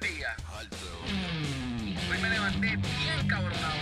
[0.00, 0.36] días.
[2.10, 3.78] Hoy me levanté bien cabronado.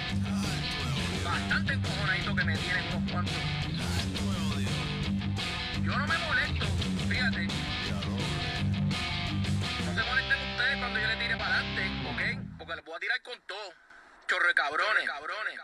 [1.25, 3.35] Bastante encojonadito que me tienen unos cuantos.
[5.83, 6.67] Yo no me molesto,
[7.09, 7.47] fíjate.
[9.85, 12.59] No se molesten ustedes cuando yo le tire para adelante, ¿ok?
[12.59, 13.75] Porque les voy a tirar con todo.
[14.27, 15.57] Cabrones, cabrones, cabrones,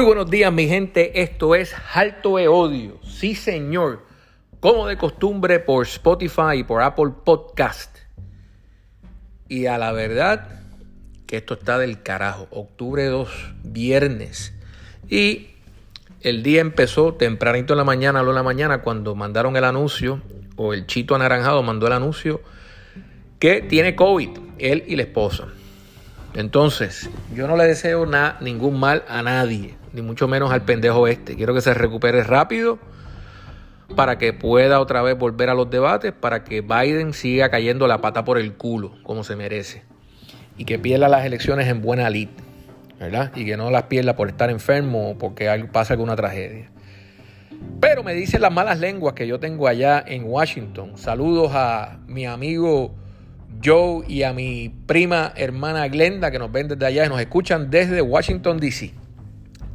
[0.00, 1.20] Muy buenos días, mi gente.
[1.20, 2.98] Esto es Alto de Odio.
[3.02, 4.06] Sí, señor.
[4.58, 7.98] Como de costumbre por Spotify y por Apple Podcast.
[9.46, 10.62] Y a la verdad
[11.26, 12.48] que esto está del carajo.
[12.50, 13.28] Octubre 2,
[13.62, 14.54] viernes.
[15.10, 15.48] Y
[16.22, 20.22] el día empezó tempranito en la mañana, a la mañana, cuando mandaron el anuncio,
[20.56, 22.40] o el chito anaranjado mandó el anuncio,
[23.38, 25.48] que tiene COVID, él y la esposa.
[26.32, 28.08] Entonces, yo no le deseo
[28.40, 31.36] ningún mal a nadie, ni mucho menos al pendejo este.
[31.36, 32.78] Quiero que se recupere rápido
[33.94, 38.00] para que pueda otra vez volver a los debates, para que Biden siga cayendo la
[38.00, 39.82] pata por el culo, como se merece,
[40.56, 42.28] y que pierda las elecciones en buena lid,
[42.98, 43.32] ¿verdad?
[43.34, 46.70] Y que no las pierda por estar enfermo o porque pasa alguna tragedia.
[47.80, 50.96] Pero me dicen las malas lenguas que yo tengo allá en Washington.
[50.96, 52.94] Saludos a mi amigo
[53.62, 57.70] Joe y a mi prima hermana Glenda que nos ven desde allá y nos escuchan
[57.70, 58.94] desde Washington, D.C.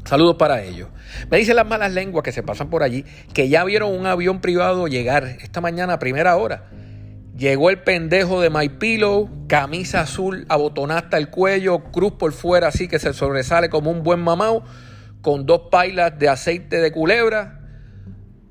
[0.05, 0.89] Saludos para ellos.
[1.31, 3.03] Me dicen las malas lenguas que se pasan por allí
[3.33, 6.69] que ya vieron un avión privado llegar esta mañana a primera hora.
[7.35, 12.67] Llegó el pendejo de My Pillow, camisa azul abotonada hasta el cuello, cruz por fuera
[12.69, 14.63] así que se sobresale como un buen mamao,
[15.21, 17.59] con dos pailas de aceite de culebra,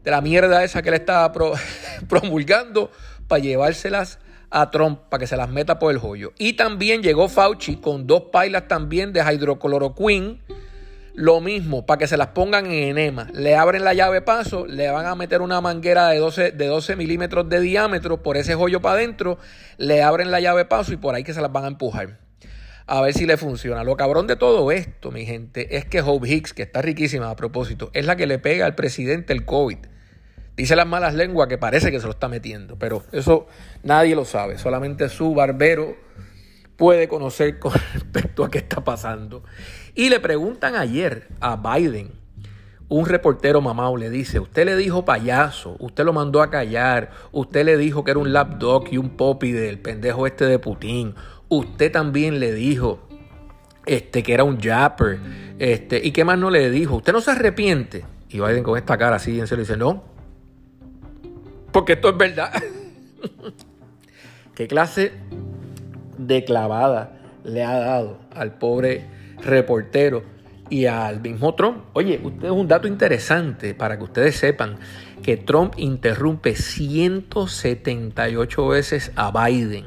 [0.02, 1.54] de la mierda esa que le estaba pro-
[2.08, 2.90] promulgando,
[3.26, 4.18] para llevárselas
[4.50, 6.32] a Trump, para que se las meta por el joyo.
[6.38, 10.42] Y también llegó Fauci con dos pailas también de hidrocloroquine,
[11.14, 13.28] lo mismo, para que se las pongan en enema.
[13.32, 16.96] Le abren la llave paso, le van a meter una manguera de 12, de 12
[16.96, 19.38] milímetros de diámetro por ese joyo para adentro,
[19.78, 22.18] le abren la llave paso y por ahí que se las van a empujar.
[22.86, 23.84] A ver si le funciona.
[23.84, 27.36] Lo cabrón de todo esto, mi gente, es que Hope Hicks, que está riquísima a
[27.36, 29.78] propósito, es la que le pega al presidente el COVID.
[30.56, 33.46] Dice las malas lenguas que parece que se lo está metiendo, pero eso
[33.82, 34.58] nadie lo sabe.
[34.58, 35.96] Solamente su barbero
[36.76, 39.44] puede conocer con respecto a qué está pasando.
[39.94, 42.12] Y le preguntan ayer a Biden,
[42.88, 47.64] un reportero mamado le dice, usted le dijo payaso, usted lo mandó a callar, usted
[47.64, 51.14] le dijo que era un lapdog y un popi del pendejo este de Putin,
[51.48, 53.08] usted también le dijo
[53.86, 55.18] este, que era un japper,
[55.58, 58.04] este, y qué más no le dijo, usted no se arrepiente.
[58.28, 60.04] Y Biden con esta cara así en serio dice, no,
[61.72, 62.52] porque esto es verdad.
[64.54, 65.12] ¿Qué clase
[66.18, 67.12] de clavada
[67.44, 69.06] le ha dado al pobre
[69.42, 70.34] reportero
[70.70, 71.84] y al mismo Trump?
[71.92, 74.78] Oye, usted es un dato interesante para que ustedes sepan
[75.22, 79.84] que Trump interrumpe 178 veces a Biden.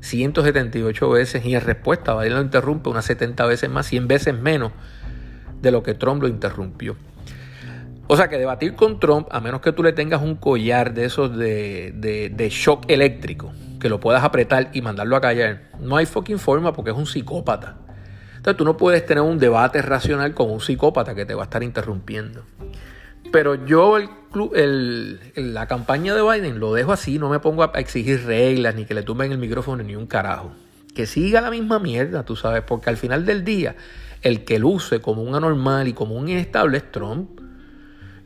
[0.00, 4.72] 178 veces y en respuesta Biden lo interrumpe unas 70 veces más, 100 veces menos
[5.60, 6.96] de lo que Trump lo interrumpió.
[8.08, 11.04] O sea que debatir con Trump, a menos que tú le tengas un collar de
[11.04, 15.96] esos de, de, de shock eléctrico, que lo puedas apretar y mandarlo a callar, no
[15.96, 17.78] hay fucking forma porque es un psicópata.
[18.36, 21.44] Entonces tú no puedes tener un debate racional con un psicópata que te va a
[21.44, 22.44] estar interrumpiendo.
[23.32, 24.08] Pero yo el,
[24.54, 28.84] el- la campaña de Biden lo dejo así, no me pongo a exigir reglas, ni
[28.84, 30.52] que le tumben el micrófono, ni un carajo.
[30.94, 33.74] Que siga la misma mierda, tú sabes, porque al final del día,
[34.22, 37.40] el que luce como un anormal y como un inestable es Trump.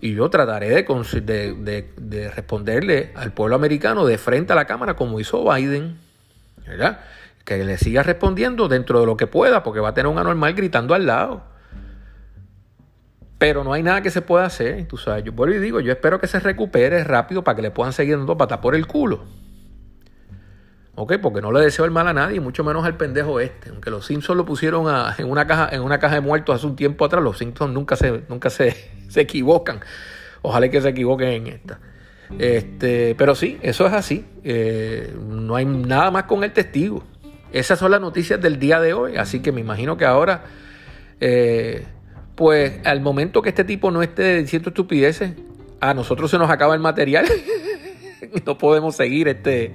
[0.00, 0.82] Y yo trataré de,
[1.22, 5.98] de- de- de responderle al pueblo americano de frente a la Cámara como hizo Biden,
[6.66, 7.00] ¿verdad?
[7.44, 10.52] Que le siga respondiendo dentro de lo que pueda, porque va a tener un anormal
[10.54, 11.44] gritando al lado.
[13.38, 15.22] Pero no hay nada que se pueda hacer, tú sabes.
[15.24, 18.16] Yo vuelvo y digo, yo espero que se recupere rápido para que le puedan seguir
[18.16, 19.24] dando patas por el culo.
[20.96, 21.14] ¿Ok?
[21.20, 23.68] Porque no le deseo el mal a nadie, mucho menos al pendejo este.
[23.68, 24.86] Aunque los Simpsons lo pusieron
[25.18, 27.96] en, una caja, en una caja de muertos hace un tiempo atrás, los Simpsons nunca
[27.96, 28.74] se, nunca se,
[29.08, 29.80] se equivocan.
[30.40, 31.80] Ojalá que se equivoquen en esta.
[32.38, 34.24] Este, pero sí, eso es así.
[34.42, 37.04] Eh, no hay nada más con el testigo.
[37.52, 39.16] Esas son las noticias del día de hoy.
[39.16, 40.44] Así que me imagino que ahora,
[41.20, 41.86] eh,
[42.34, 45.34] pues al momento que este tipo no esté diciendo estupideces,
[45.80, 47.26] a nosotros se nos acaba el material.
[48.46, 49.72] no podemos seguir este,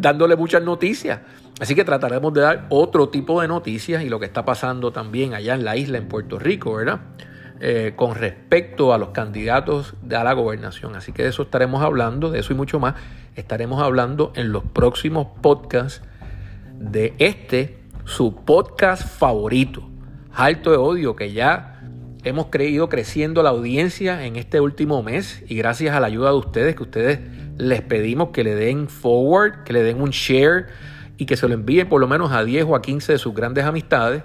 [0.00, 1.20] dándole muchas noticias.
[1.60, 5.34] Así que trataremos de dar otro tipo de noticias y lo que está pasando también
[5.34, 7.00] allá en la isla, en Puerto Rico, ¿verdad?
[7.60, 10.96] Eh, con respecto a los candidatos a la gobernación.
[10.96, 12.94] Así que de eso estaremos hablando, de eso y mucho más,
[13.36, 16.02] estaremos hablando en los próximos podcasts
[16.78, 19.86] de este, su podcast favorito,
[20.32, 21.82] Alto de Odio, que ya
[22.24, 26.36] hemos creído creciendo la audiencia en este último mes y gracias a la ayuda de
[26.36, 27.20] ustedes, que ustedes
[27.60, 30.66] les pedimos que le den forward, que le den un share
[31.16, 33.34] y que se lo envíen por lo menos a 10 o a 15 de sus
[33.34, 34.22] grandes amistades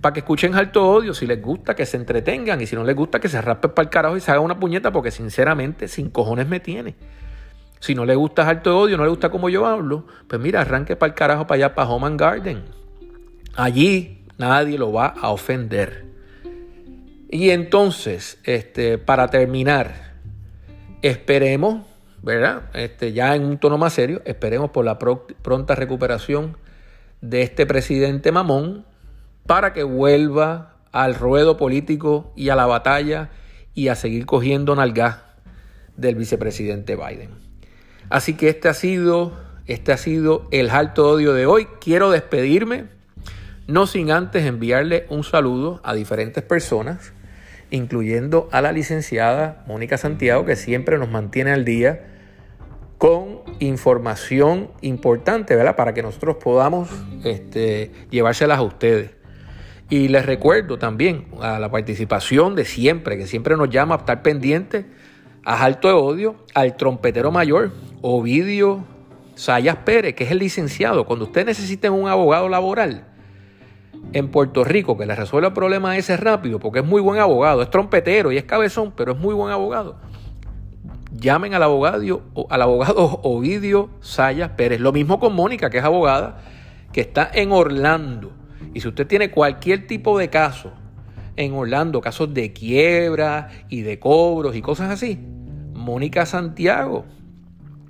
[0.00, 2.94] para que escuchen alto odio, si les gusta que se entretengan y si no les
[2.94, 6.10] gusta que se raspen para el carajo y se haga una puñeta porque sinceramente sin
[6.10, 6.94] cojones me tiene.
[7.80, 10.96] Si no le gusta alto odio, no le gusta como yo hablo, pues mira, arranque
[10.96, 12.64] para el carajo para allá, para Home and Garden.
[13.54, 16.06] Allí nadie lo va a ofender.
[17.30, 20.14] Y entonces, este, para terminar,
[21.02, 21.87] esperemos,
[22.22, 22.62] ¿verdad?
[22.74, 26.56] Este, ya en un tono más serio, esperemos por la pronta recuperación
[27.20, 28.84] de este presidente mamón
[29.46, 33.30] para que vuelva al ruedo político y a la batalla
[33.74, 35.18] y a seguir cogiendo nalgas
[35.96, 37.30] del vicepresidente Biden.
[38.10, 39.36] Así que este ha sido,
[39.66, 41.66] este ha sido el alto odio de hoy.
[41.80, 42.86] Quiero despedirme,
[43.66, 47.12] no sin antes enviarle un saludo a diferentes personas,
[47.70, 52.06] incluyendo a la licenciada Mónica Santiago, que siempre nos mantiene al día
[52.98, 55.76] con información importante, ¿verdad?
[55.76, 56.88] Para que nosotros podamos
[57.24, 59.10] este, llevárselas a ustedes.
[59.90, 64.22] Y les recuerdo también a la participación de siempre, que siempre nos llama a estar
[64.22, 64.86] pendiente
[65.44, 67.72] a Alto de Odio, al trompetero mayor,
[68.02, 68.84] Ovidio
[69.34, 71.06] Sayas Pérez, que es el licenciado.
[71.06, 73.07] Cuando ustedes necesiten un abogado laboral
[74.12, 77.62] en Puerto Rico que les resuelva el problema ese rápido, porque es muy buen abogado,
[77.62, 79.96] es trompetero y es cabezón, pero es muy buen abogado.
[81.12, 84.80] Llamen al abogado, al abogado Ovidio Sayas Pérez.
[84.80, 86.42] Lo mismo con Mónica, que es abogada,
[86.92, 88.32] que está en Orlando
[88.74, 90.72] y si usted tiene cualquier tipo de caso
[91.36, 95.18] en Orlando, casos de quiebra y de cobros y cosas así,
[95.72, 97.04] Mónica Santiago,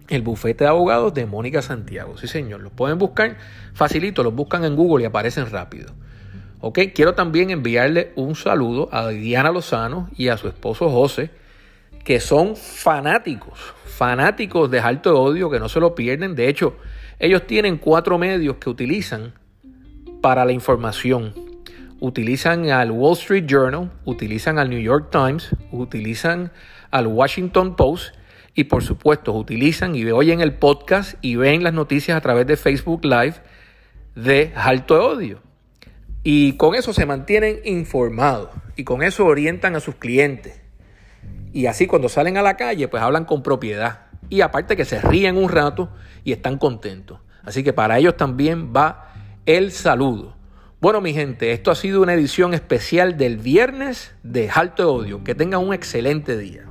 [0.09, 2.17] el bufete de abogados de Mónica Santiago.
[2.17, 3.37] Sí, señor, los pueden buscar
[3.75, 5.93] facilito, los buscan en Google y aparecen rápido.
[6.61, 11.31] Ok, quiero también enviarle un saludo a Diana Lozano y a su esposo José,
[12.05, 16.35] que son fanáticos, fanáticos de Alto de Odio, que no se lo pierden.
[16.35, 16.77] De hecho,
[17.21, 19.35] ellos tienen cuatro medios que utilizan
[20.21, 21.33] para la información.
[22.01, 26.51] Utilizan al Wall Street Journal, utilizan al New York Times, utilizan
[26.91, 28.17] al Washington Post
[28.55, 32.57] y por supuesto utilizan y oyen el podcast y ven las noticias a través de
[32.57, 33.35] Facebook Live
[34.17, 35.48] de Alto de Odio.
[36.31, 40.61] Y con eso se mantienen informados y con eso orientan a sus clientes.
[41.55, 44.09] Y así cuando salen a la calle pues hablan con propiedad.
[44.29, 45.89] Y aparte que se ríen un rato
[46.25, 47.21] y están contentos.
[47.45, 49.15] Así que para ellos también va
[49.47, 50.37] el saludo.
[50.83, 55.25] Bueno, mi gente, esto ha sido una edición especial del viernes de Alto Odio.
[55.25, 56.68] Que tengan un excelente día.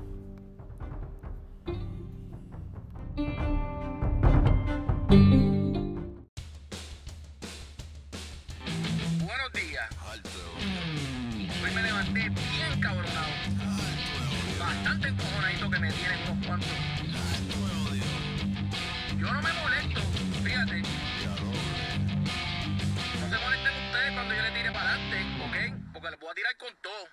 [26.16, 27.10] Voy a tirar con todo.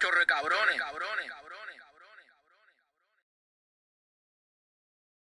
[0.00, 1.53] Chorre cabrones, cabrones, cabrones.